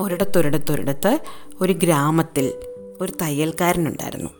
[0.00, 1.18] ഒരിടത്തൊരിടത്തൊരിടത്ത്
[1.60, 2.52] ഒരു ഗ്രാമത്തിൽ
[3.00, 4.30] ഒരു തയ്യൽക്കാരനുണ്ടായിരുന്നു.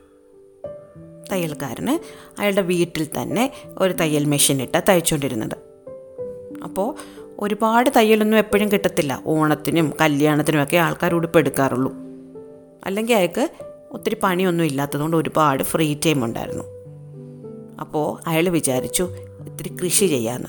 [1.32, 1.98] തയ്യൽക്കാരന്
[2.40, 5.56] അയാളുടെ വീട്ടിൽ തന്നെ ഒരു തയ്യൽ മെഷീൻ ഇട്ട് തയ്ച്ചുകൊണ്ടിരുന്നത്
[6.64, 6.94] അപ്പോൾ
[7.38, 9.22] ഒരുപാട് തയ്യലൊന്നും എപ്പോഴും കിട്ടത്തില്ല.
[9.26, 11.92] ഓണത്തിനും കല്യാണത്തിനും ഒക്കെ ആൾക്കാർ ഉടുപ്പെടുക്കാറുള്ളൂ
[12.86, 13.48] അല്ലെങ്കിൽ അയാൾക്ക്
[13.90, 16.64] ഒത്തിരി പണിയൊന്നും ഇല്ലാത്തതുകൊണ്ട് ഒരുപാട് ഫ്രീ ടൈം ഉണ്ടായിരുന്നു.
[17.80, 19.02] അപ്പോൾ അയാൾ വിചാരിച്ചു
[19.46, 20.48] ഇത്തിരി കൃഷി ചെയ്യാമെന്ന്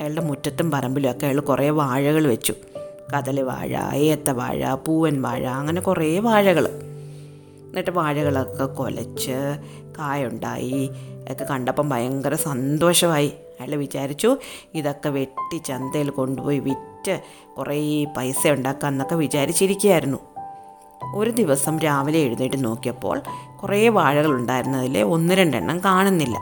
[0.00, 2.54] അയാളുടെ മുറ്റത്തും പറമ്പിലും ഒക്കെ അയാൾ കുറേ വാഴകൾ വെച്ചു.
[3.12, 9.58] കദളി വാഴ ഏത്ത വാഴ പൂവൻ വാഴ അങ്ങനെ കുറേ വാഴകൾ എന്നിട്ട് വാഴകളൊക്കെ കൊലച്ച്
[9.98, 10.90] കായുണ്ടായി.
[11.30, 13.26] ഒക്കെ കണ്ടപ്പം ഭയങ്കര സന്തോഷമായി.
[13.26, 14.36] അയാൾ വിചാരിച്ചു
[14.74, 17.20] ഇതൊക്കെ വെട്ടി ചന്തയിൽ കൊണ്ടുപോയി വിറ്റ്
[17.58, 20.18] കുറേ പൈസ ഉണ്ടാക്കാമെന്നൊക്കെ വിചാരിച്ചിരിക്കുകയായിരുന്നു.
[21.14, 23.22] ഒരു ദിവസം രാവിലെ എഴുന്നേറ്റ് നോക്കിയപ്പോൾ
[23.62, 26.38] കുറേ വാഴകൾ ഉണ്ടായിരുന്നതിൽ ഒന്ന് രണ്ടെണ്ണം കാണുന്നില്ല.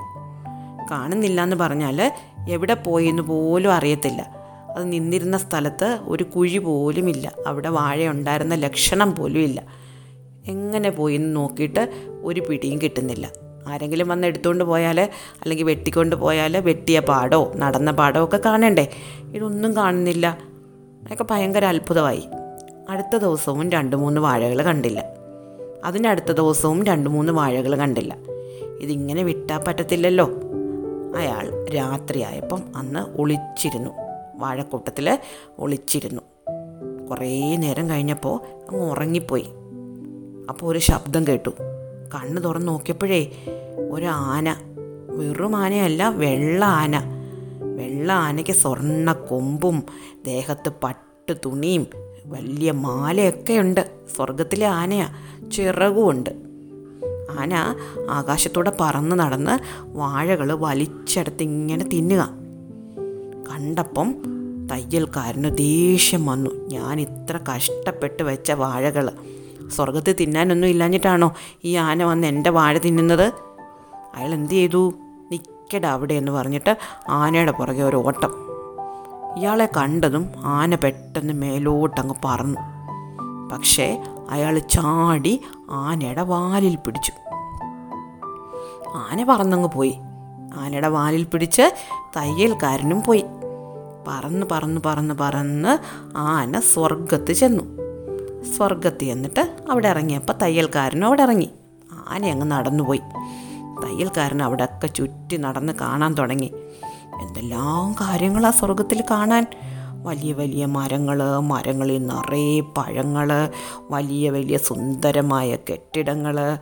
[0.90, 2.12] കാണുന്നില്ല എന്ന് പറഞ്ഞാൽ
[2.50, 4.41] എവിടെ പോയി എന്ന് പോലും അറിയത്തില്ല.
[4.76, 7.32] അത് നിന്നിരുന്ന സ്ഥലത്ത് ഒരു കുഴി പോലുമില്ല.
[7.46, 9.62] അവിടെ വാഴ ഉണ്ടായിരുന്ന ലക്ഷണം പോലും ഇല്ല
[10.46, 11.92] എങ്ങനെ പോയി എന്ന് നോക്കിയിട്ട്
[12.22, 13.30] ഒരു പിടിയും കിട്ടുന്നില്ല.
[13.68, 15.00] ആരെങ്കിലും വന്ന് എടുത്തുകൊണ്ട് പോയാൽ
[15.42, 18.88] അല്ലെങ്കിൽ വെട്ടിക്കൊണ്ട് പോയാൽ വെട്ടിയ പാടോ നടന്ന പാടോ ഒക്കെ കാണണ്ടേ?
[19.34, 20.38] ഇതൊന്നും കാണുന്നില്ല.
[21.06, 22.22] അതൊക്കെ ഭയങ്കര അത്ഭുതമായി.
[22.88, 25.04] അടുത്ത ദിവസവും രണ്ട് മൂന്ന് വാഴകൾ കണ്ടില്ല.
[25.84, 28.16] അതിന്റെ അടുത്ത ദിവസവും രണ്ട് മൂന്ന് വാഴകൾ കണ്ടില്ല.
[28.80, 30.30] ഇതിങ്ങനെ വിട്ടാൽ പറ്റത്തില്ലല്ലോ.
[31.16, 34.11] അയാൾ രാത്രിയായപ്പം അന്ന് ഒളിച്ചിരുന്നു.
[34.42, 35.18] വാഴക്കൂട്ടത്തിൽ
[35.58, 36.22] ഒളിച്ചിരുന്നു.
[37.10, 38.40] കുറേ നേരം കഴിഞ്ഞപ്പോൾ
[38.70, 39.46] അങ്ങ് ഉറങ്ങിപ്പോയി.
[40.48, 41.50] അപ്പോൾ ഒരു ശബ്ദം കേട്ടു.
[42.14, 43.30] കണ്ണ് തുറന്ന് നോക്കിയപ്പോഴേ
[43.90, 44.56] ഒരു ആന
[45.08, 46.98] വെറും ആനയല്ല വെള്ള ആന.
[47.76, 49.82] വെള്ള ആനയ്ക്ക് സ്വർണ കൊമ്പും
[50.26, 51.86] ദേഹത്ത് പട്ട് തുണിയും
[52.24, 53.90] വലിയ മാലയൊക്കെ ഉണ്ട്.
[54.16, 55.08] സ്വർഗത്തിലെ ആനയാ
[55.52, 56.30] ചിറകുമുണ്ട്.
[57.38, 57.54] ആന
[58.10, 59.54] ആകാശത്തൂടെ പറന്ന് നടന്ന്
[59.84, 62.28] വാഴകൾ വലിച്ചെടുത്ത് ഇങ്ങനെ തിന്നുക.
[63.50, 64.31] കണ്ടപ്പം
[64.72, 66.50] തയ്യൽക്കാരന് ദേഷ്യം വന്നു.
[66.68, 69.10] ഞാൻ ഇത്ര കഷ്ടപ്പെട്ട് വെച്ച വാഴകൾ
[69.76, 71.32] സ്വർഗത്തിൽ തിന്നാനൊന്നും ഇല്ലാഞ്ഞിട്ടാണോ
[71.64, 73.32] ഈ ആന വന്ന് എന്റെ വാഴ തിന്നുന്നത്?
[74.14, 74.92] അയാൾ എന്ത് ചെയ്തു?
[75.30, 76.76] നിൽക്കട അവിടെ എന്ന് പറഞ്ഞിട്ട്
[77.08, 78.30] ആനയുടെ പുറകെ ഒരു ഓട്ടം.
[79.38, 82.60] ഇയാളെ കണ്ടതും ആന പെട്ടെന്ന് മേലോട്ടങ്ങ് പറന്നു.
[83.52, 87.12] പക്ഷേ അയാൾ ചാടി ആനയുടെ വാലിൽ പിടിച്ചു.
[88.94, 89.94] ആന പറന്നങ്ങ് പോയി.
[90.54, 91.74] ആനയുടെ വാലിൽ പിടിച്ച്
[92.16, 93.24] തയ്യൽക്കാരനും പോയി.
[94.06, 95.78] പറന്ന് പറന്ന് പറന്ന് പറന്ന്
[96.16, 97.62] ആന സ്വർഗത്ത് ചെന്നു.
[98.56, 101.50] സ്വർഗത്ത് ചെന്നിട്ട് അവിടെ ഇറങ്ങിയപ്പോൾ തയ്യൽക്കാരനും അവിടെ ഇറങ്ങി.
[102.08, 103.00] ആന അങ്ങ് നടന്നുപോയി.
[103.84, 106.52] തയ്യൽക്കാരൻ അവിടെയൊക്കെ ചുറ്റി നടന്ന് കാണാൻ തുടങ്ങി.
[107.22, 109.46] എന്തെല്ലാം കാര്യങ്ങളാണ് സ്വർഗത്തിൽ കാണാൻ?
[110.02, 113.50] വലിയ വലിയ മരങ്ങൾ മരങ്ങളിൽ നിറയെ പഴങ്ങൾ
[113.90, 116.58] വലിയ വലിയ സുന്ദരമായ കെട്ടിടങ്ങൾ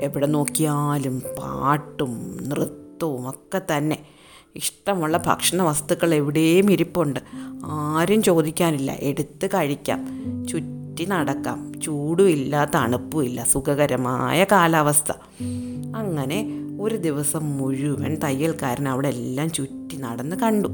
[0.00, 3.98] എവിടെ നോക്കിയാലും പാട്ടും നൃത്തവും ഒക്കെ തന്നെ.
[4.56, 7.20] ഇഷ്ടമുള്ള ഭക്ഷണ വസ്തുക്കൾ എവിടെയും ഇരിപ്പുണ്ട്.
[7.64, 8.96] ആരും ചോദിക്കാനില്ല.
[9.00, 10.06] എടുത്ത് കഴിക്കാം.
[10.48, 11.80] ചുറ്റി നടക്കാം.
[11.80, 15.12] ചൂടുമില്ല തണുപ്പുമില്ല സുഖകരമായ കാലാവസ്ഥ.
[15.96, 20.68] അങ്ങനെ ഒരു ദിവസം മുഴുവൻ തയ്യൽക്കാരൻ അവിടെ എല്ലാം ചുറ്റി നടന്ന് കണ്ടു.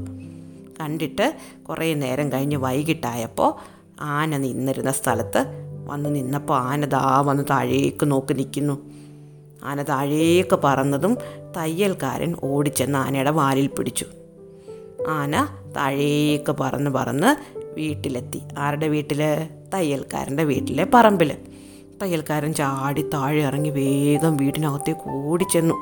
[0.81, 1.37] കണ്ടിട്ട്
[1.69, 5.45] കുറേ നേരം കഴിഞ്ഞ് വൈകിട്ടായപ്പോൾ ആന നിന്നിരുന്ന സ്ഥലത്ത്
[5.87, 8.89] വന്ന് നിന്നപ്പോൾ ആന ദാ വന്ന് താഴേക്ക് നോക്കി നിൽക്കുന്നു.
[9.63, 11.17] ആന താഴേക്ക് പറന്നതും
[11.57, 14.05] തയ്യൽക്കാരൻ ഓടിച്ചെന്ന് ആനയുടെ വാലിൽ പിടിച്ചു.
[15.07, 17.35] ആന താഴേക്ക് പറന്ന് പറന്ന്
[17.75, 18.41] വീട്ടിലെത്തി.
[18.57, 21.37] ആരുടെ വീട്ടിൽ തയ്യൽക്കാരന്റെ വീട്ടിലെ പറമ്പിൽ
[22.01, 25.75] തയ്യൽക്കാരൻ ചാടി താഴെ ഇറങ്ങി വേഗം വീടിനകത്തേക്ക് ഓടിച്ചെന്നു.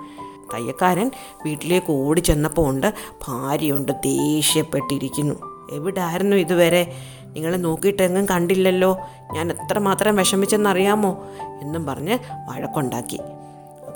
[0.53, 1.11] തയ്യൽക്കാരൻ
[1.45, 2.93] വീട്ടിലേക്ക് ഓടിച്ചെന്നപ്പോൾ ഉണ്ട്
[3.27, 5.35] ഭാര്യയുണ്ട് ദേഷ്യപ്പെട്ടിരിക്കുന്നു.
[5.71, 6.93] എവിടായിരുന്നു ഇതുവരെ?
[7.23, 8.99] നിങ്ങളെ നോക്കിയിട്ടെങ്ങും കണ്ടില്ലല്ലോ.
[9.33, 11.25] ഞാൻ എത്രമാത്രം വിഷമിച്ചെന്നറിയാമോ?
[11.61, 12.17] എന്നും പറഞ്ഞ്
[12.49, 13.19] വഴക്കുണ്ടാക്കി.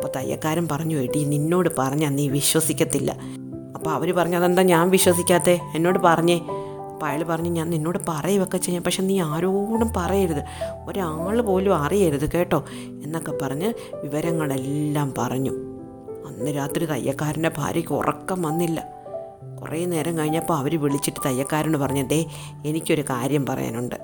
[0.01, 3.17] അപ്പോൾ തയ്യക്കാരൻ പറഞ്ഞു എടി നിന്നോട് പറഞ്ഞാൽ നീ വിശ്വസിക്കത്തില്ല.
[3.75, 5.59] അപ്പോൾ അവർ പറഞ്ഞു അതെന്താ ഞാൻ വിശ്വസിക്കാത്തേ?
[5.75, 6.37] എന്നോട് പറഞ്ഞേ.
[6.93, 10.43] അപ്പോൾ അയാൾ പറഞ്ഞു ഞാൻ നിന്നോട് പറയുകയൊക്കെ ചെയ്യാം പക്ഷെ നീ ആരോടും പറയരുത്.
[10.87, 12.63] ഒരാൾ പോലും അറിയരുത് കേട്ടോ.
[13.03, 13.73] എന്നൊക്കെ പറഞ്ഞ്
[14.03, 15.51] വിവരങ്ങളെല്ലാം പറഞ്ഞു.
[16.27, 18.87] അന്ന് രാത്രി തയ്യക്കാരന്റെ ഭാര്യയ്ക്ക് ഉറക്കം വന്നില്ല.
[19.61, 22.25] കുറേ നേരം കഴിഞ്ഞപ്പോൾ അവർ വിളിച്ചിട്ട് തയ്യക്കാരനോട് പറഞ്ഞതേ
[22.65, 23.95] എനിക്കൊരു കാര്യം പറയാനുണ്ട്.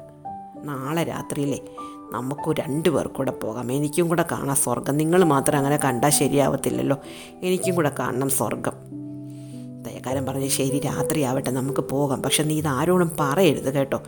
[0.64, 1.60] നാളെ രാത്രിയിലെ
[2.12, 3.72] നമുക്ക് രണ്ടു പേർക്കൂടെ പോകാം.
[3.72, 6.98] എനിക്കും കൂടെ കാണാം സ്വർഗം നിങ്ങൾ മാത്രം അങ്ങനെ കണ്ടാൽ ശരിയാവത്തില്ലല്ലോ.
[7.44, 8.74] എനിക്കും കൂടെ കാണണം സ്വർഗം
[9.88, 12.24] തയ്യക്കാരൻ പറഞ്ഞു ശരി രാത്രിയാവട്ടെ നമുക്ക് പോകാം.
[12.24, 14.02] പക്ഷെ നീ ഇത് ആരോടും പറയരുത് കേട്ടോ.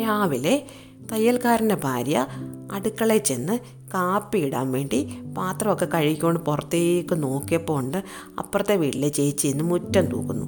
[0.00, 0.66] രാവിലെ
[1.12, 2.26] തയ്യൽക്കാരന്റെ ഭാര്യ
[2.72, 3.58] അടുക്കളയിൽ ചെന്ന്
[3.94, 8.04] കാപ്പി ഇടാൻ വേണ്ടി പാത്രമൊക്കെ കഴുകിക്കൊണ്ട് പുറത്തേക്ക് നോക്കിയപ്പോൾ ഉണ്ട്.
[8.38, 10.46] അപ്പുറത്തെ വീട്ടിലെ ചേച്ചി ഇന്ന് മുറ്റം തൂക്കുന്നു.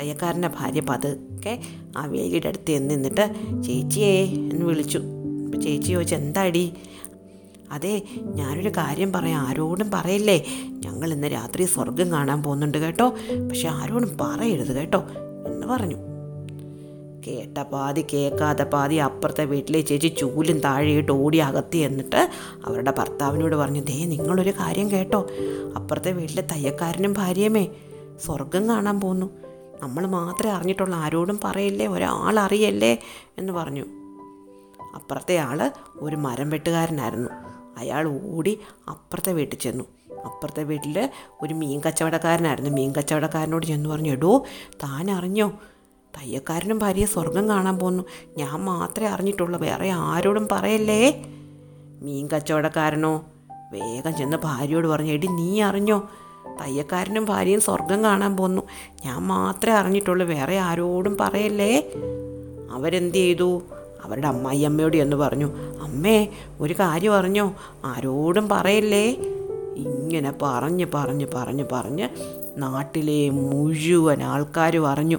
[0.00, 1.60] തയ്യക്കാരന്റെ ഭാര്യ പതുക്കെ
[1.96, 5.00] ആ വേലിയുടെ അടുത്ത് നിന്നിട്ട് ചേച്ചിയേ എന്ന് വിളിച്ചു.
[5.56, 6.72] അപ്പോൾ ചേച്ചി ചോദിച്ചു എന്താടി?
[7.70, 9.40] അതെ ഞാനൊരു കാര്യം പറയാം.
[9.40, 10.44] ആരോടും പറയില്ലേ.
[10.68, 13.08] ഞങ്ങൾ ഇന്ന് രാത്രി സ്വർഗം കാണാൻ പോകുന്നുണ്ട് കേട്ടോ.
[13.48, 15.00] പക്ഷെ ആരോടും പറയരുത് കേട്ടോ
[15.46, 15.96] എന്ന് പറഞ്ഞു.
[17.26, 22.30] കേട്ട പാതി കേൾക്കാത്ത പാതി അപ്പുറത്തെ വീട്ടിലെ ചേച്ചി ചൂലും താഴെയിട്ട് ഓടി അകത്തി എന്നിട്ട്
[22.66, 25.26] അവരുടെ ഭർത്താവിനോട് പറഞ്ഞു ദേ നിങ്ങളൊരു കാര്യം കേട്ടോ.
[25.76, 27.66] അപ്പുറത്തെ വീട്ടിലെ തയ്യക്കാരനും ഭാര്യയുമേ
[28.26, 29.30] സ്വർഗം കാണാൻ പോന്നു.
[29.82, 32.98] നമ്മൾ മാത്രമേ അറിഞ്ഞിട്ടുള്ളൂ ആരോടും പറയില്ലേ ഒരാൾ അറിയല്ലേ
[33.38, 34.05] എന്ന് പറഞ്ഞു.
[34.96, 35.70] അപ്പുറത്തെ ആൾ
[36.00, 37.28] ഒരു മരം വെട്ടുകാരനായിരുന്നു.
[37.78, 39.84] അയാൾ ഓടി അപ്പുറത്തെ വീട്ടിൽ ചെന്നു.
[40.24, 41.10] അപ്പുറത്തെ വീട്ടിൽ
[41.42, 42.70] ഒരു മീൻ കച്ചവടക്കാരനായിരുന്നു.
[42.70, 44.44] മീൻ കച്ചവടക്കാരനോട് ചെന്ന് പറഞ്ഞു എടോ
[44.74, 45.52] താൻ അറിഞ്ഞോ?
[46.20, 48.04] തയ്യക്കാരനും ഭാര്യയെ സ്വർഗം കാണാൻ പോന്നു.
[48.36, 49.60] ഞാൻ മാത്രമേ അറിഞ്ഞിട്ടുള്ളൂ.
[49.60, 51.24] വേറെ ആരോടും പറയല്ലേ?
[52.02, 53.24] മീൻ കച്ചവടക്കാരനോ?
[53.72, 56.10] വേഗം ചെന്ന് ഭാര്യയോട് പറഞ്ഞു എടി നീ അറിഞ്ഞോ?
[56.60, 58.62] തയ്യക്കാരനും ഭാര്യയും സ്വർഗം കാണാൻ പോന്നു.
[59.04, 60.26] ഞാൻ മാത്രമേ അറിഞ്ഞിട്ടുള്ളൂ.
[60.26, 61.92] വേറെ ആരോടും പറയല്ലേ?
[62.70, 63.62] അവരെന്ത് ചെയ്തു?
[64.04, 65.46] അവരുടെ അമ്മായി അമ്മയോട് എന്ന് പറഞ്ഞു
[65.82, 66.28] അമ്മേ
[66.60, 67.56] ഒരു കാര്യം അറിഞ്ഞോ?
[67.84, 69.10] ആരോടും പറയല്ലേ?
[69.76, 72.08] ഇങ്ങനെ പറഞ്ഞ് പറഞ്ഞ് പറഞ്ഞ് പറഞ്ഞ്
[72.56, 75.16] നാട്ടിലെ മുഴുവൻ ആൾക്കാരും അറിഞ്ഞു.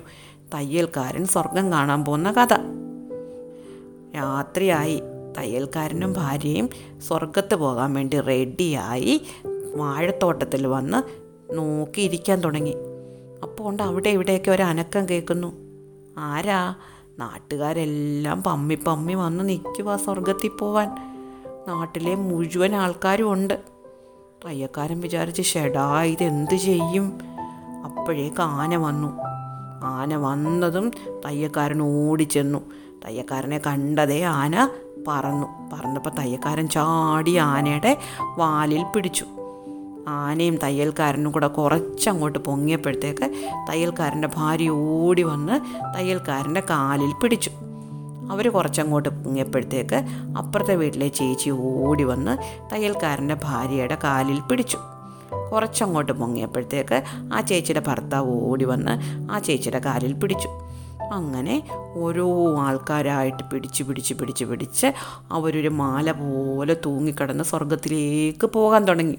[0.54, 2.54] തയ്യൽക്കാരൻ സ്വർഗം കാണാൻ പോകുന്ന കഥ.
[4.16, 5.02] രാത്രിയായി.
[5.38, 6.70] തയ്യൽക്കാരനും ഭാര്യയും
[7.08, 9.22] സ്വർഗത്ത് പോകാൻ വേണ്ടി റെഡിയായി
[9.76, 11.28] വാഴത്തോട്ടത്തിൽ വന്ന്
[11.58, 12.76] നോക്കിയിരിക്കാൻ തുടങ്ങി.
[13.44, 15.54] അപ്പോൾ ഉണ്ട് അവിടെ ഇവിടെയൊക്കെ ഒരു അനക്കം കേൾക്കുന്നു.
[16.18, 16.76] ആരാ?
[17.20, 20.88] നാട്ടുകാരെല്ലാം പമ്മി പമ്മി വന്ന് നിൽക്കുക സ്വർഗത്തിൽ പോവാൻ.
[21.68, 23.62] നാട്ടിലെ മുഴുവൻ ആൾക്കാരും ഉണ്ട്.
[24.46, 27.20] തയ്യക്കാരൻ വിചാരിച്ച് ഷെടാ ഇതെന്ത് ചെയ്യും?
[27.86, 29.18] അപ്പോഴേക്ക് ആന വന്നു.
[29.84, 30.92] ആന വന്നതും
[31.26, 32.60] തയ്യക്കാരൻ ഓടിച്ചെന്നു.
[33.06, 34.70] തയ്യക്കാരനെ കണ്ടതേ ആന
[35.08, 35.76] പറന്നു.
[35.76, 37.98] പറന്നപ്പോൾ തയ്യക്കാരൻ ചാടി ആനയുടെ
[38.38, 39.26] വാലിൽ പിടിച്ചു.
[40.08, 43.32] ആനയും തയ്യൽക്കാരനും കൂടെ കുറച്ചങ്ങോട്ട് പൊങ്ങിയപ്പോഴത്തേക്ക്
[43.70, 45.56] തയ്യൽക്കാരന്റെ ഭാര്യ ഓടി വന്ന്
[45.98, 47.50] തയ്യൽക്കാരന്റെ കാലിൽ പിടിച്ചു.
[48.32, 49.96] അവർ കുറച്ചങ്ങോട്ട് പൊങ്ങിയപ്പോഴത്തേക്ക്
[50.38, 52.38] അപ്പുറത്തെ വീട്ടിലെ ചേച്ചി ഓടി വന്ന്
[52.74, 54.78] തയ്യൽക്കാരന്റെ ഭാര്യയുടെ കാലിൽ പിടിച്ചു.
[55.52, 57.04] കുറച്ചങ്ങോട്ട് പൊങ്ങിയപ്പോഴത്തേക്ക്
[57.34, 58.94] ആ ചേച്ചിയുടെ ഭർത്താവ് ഓടി വന്ന്
[59.32, 60.50] ആ ചേച്ചിയുടെ കാലിൽ പിടിച്ചു.
[61.12, 61.64] അങ്ങനെ
[61.96, 64.88] ഓരോ ആൾക്കാരായിട്ട് പിടിച്ച് പിടിച്ച് പിടിച്ച് പിടിച്ച്
[65.32, 69.18] അവരൊരു മാല പോലെ തൂങ്ങിക്കിടന്ന് സ്വർഗത്തിലേക്ക് പോകാൻ തുടങ്ങി.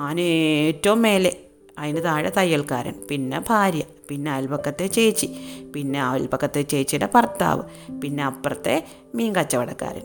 [0.00, 1.36] ആന ഏറ്റവും മേലെ.
[1.78, 5.26] അതിന് താഴെ തയ്യൽക്കാരൻ പിന്നെ ഭാര്യ പിന്നെ അയൽപക്കത്തെ ചേച്ചി
[5.74, 7.62] പിന്നെ അയൽപക്കത്തെ ചേച്ചിയുടെ ഭർത്താവ്
[8.02, 10.02] പിന്നെ അപ്പുറത്തെ മീൻ കച്ചവടക്കാരൻ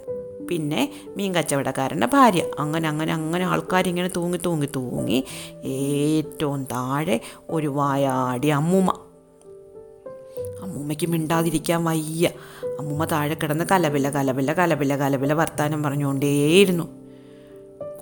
[0.48, 2.44] പിന്നെ മീൻ കച്ചവടക്കാരന്റെ ഭാര്യ.
[2.60, 5.24] അങ്ങനെ അങ്ങനെ അങ്ങനെ ആൾക്കാരിങ്ങനെ തൂങ്ങി തൂങ്ങി തൂങ്ങി
[5.64, 7.20] ഏറ്റവും താഴെ
[7.50, 8.92] ഒരു വായാടി അമ്മൂമ്മ.
[10.62, 12.30] അമ്മൂമ്മയ്ക്ക് മിണ്ടാതിരിക്കാൻ വയ്യ.
[12.80, 16.99] അമ്മൂമ്മ താഴെ കിടന്ന് കലപില കലപില കലപില കലപില വർത്താനം പറഞ്ഞുകൊണ്ടേയിരുന്നു.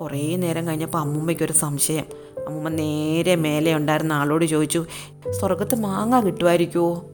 [0.00, 2.04] കുറേ നേരം കഴിഞ്ഞപ്പോൾ അമ്മൂമ്മയ്ക്കൊരു സംശയം.
[2.46, 4.84] അമ്മൂമ്മ നേരെ മേലെ ഉണ്ടായിരുന്ന ആളോട് ചോദിച്ചു
[5.30, 7.04] സ്വർഗത്ത് മാങ്ങ കിട്ടുമായിരിക്കുമോ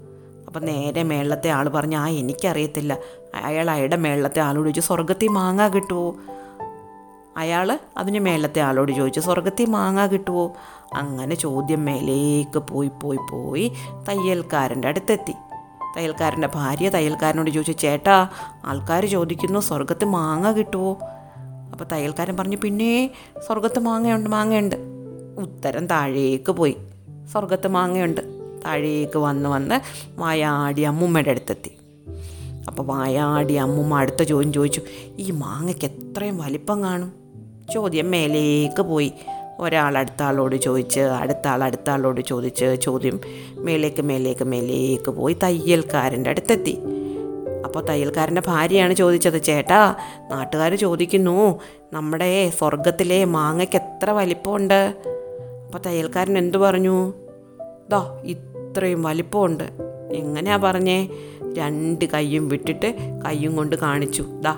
[0.46, 2.98] അപ്പം നേരെ മേളത്തെ ആൾ പറഞ്ഞു ആ എനിക്കറിയത്തില്ല.
[3.44, 6.14] അയാൾ അയാളുടെ മേളത്തെ ആളോട് ചോദിച്ചു സ്വർഗത്തിൽ മാങ്ങ കിട്ടുമോ
[7.36, 10.52] അയാൾ അതിന് മേലത്തെ ആളോട് ചോദിച്ചു സ്വർഗത്തിൽ മാങ്ങ കിട്ടുമോ
[10.94, 13.72] അങ്ങനെ ചോദ്യം മേലേക്ക് പോയി പോയി പോയി
[14.08, 15.34] തയ്യൽക്കാരന്റെ അടുത്തെത്തി.
[15.96, 18.28] തയ്യൽക്കാരന്റെ ഭാര്യ തയ്യൽക്കാരനോട് ചോദിച്ചു ചേട്ടാ
[18.64, 20.98] ആൾക്കാർ ചോദിക്കുന്നു സ്വർഗത്ത് മാങ്ങ കിട്ടുമോ
[21.74, 23.10] അപ്പോൾ തയ്യൽക്കാരൻ പറഞ്ഞു പിന്നെ
[23.46, 24.76] സ്വർഗത്ത് മാങ്ങയുണ്ട് മാങ്ങയുണ്ട്.
[25.38, 26.76] ഉത്തരം താഴേക്ക് പോയി.
[27.32, 28.20] സ്വർഗത്ത് മാങ്ങയുണ്ട്.
[28.66, 29.80] താഴേക്ക് വന്ന് വന്ന്
[30.20, 31.70] വായാടി അമ്മൂമ്മയുടെ അടുത്തെത്തി.
[32.66, 34.82] അപ്പോൾ വായാടി അമ്മൂമ്മ അടുത്ത ചോദ്യം ചോദിച്ചു
[35.18, 37.12] ഈ മാങ്ങയ്ക്ക് എത്രയും വലിപ്പം കാണും?
[37.74, 39.12] ചോദ്യം മേലേക്ക് പോയി.
[39.58, 43.20] ഒരാൾ അടുത്ത ആളോട് ചോദിച്ച് അടുത്ത ആൾ അടുത്ത ആളോട് ചോദിച്ച് ചോദ്യം
[43.52, 46.78] മേലേക്ക് മേലേക്ക് മേലേക്ക് പോയി തയ്യൽക്കാരന്റെ അടുത്തെത്തി.
[47.64, 49.42] അപ്പോൾ തയ്യൽക്കാരന്റെ ഭാര്യയാണ് ചോദിച്ചത്.
[49.42, 49.94] ചേട്ടാ
[50.30, 51.60] നാട്ടുകാർ ചോദിക്കുന്നു
[51.92, 54.94] നമ്മുടെ സ്വർഗത്തിലെ മാങ്ങയ്ക്ക് എത്ര വലിപ്പമുണ്ട്?
[55.66, 57.12] അപ്പോൾ തയ്യൽക്കാരൻ എന്തു പറഞ്ഞു?
[57.88, 59.64] ദാ ഇത്രയും വലിപ്പമുണ്ട്.
[60.12, 61.08] എങ്ങനെയാ പറഞ്ഞേ?
[61.58, 64.24] രണ്ട് കൈയും വിട്ടിട്ട് കൈയും കൊണ്ട് കാണിച്ചു.
[64.40, 64.56] ദാ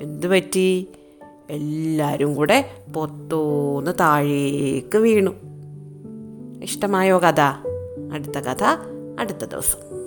[0.00, 0.88] എന്തു പറ്റി?
[1.50, 5.30] എല്ലാവരും കൂടെ പൊത്തോന്ന് താഴേക്ക് വീണു.
[6.62, 7.40] ഇഷ്ടമായോ കഥ?
[8.12, 8.64] അടുത്ത കഥ
[9.18, 10.03] അടുത്ത ദിവസം.